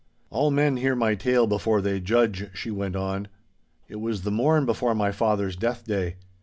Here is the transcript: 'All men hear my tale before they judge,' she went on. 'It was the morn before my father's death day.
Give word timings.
'All 0.31 0.49
men 0.49 0.77
hear 0.77 0.95
my 0.95 1.13
tale 1.13 1.45
before 1.45 1.79
they 1.79 1.99
judge,' 1.99 2.49
she 2.57 2.71
went 2.71 2.95
on. 2.95 3.27
'It 3.87 3.97
was 4.01 4.23
the 4.23 4.31
morn 4.31 4.65
before 4.65 4.95
my 4.95 5.11
father's 5.11 5.55
death 5.55 5.85
day. 5.85 6.15